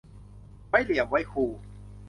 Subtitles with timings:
[0.69, 1.45] ไว้เหลี่ยมไว้คู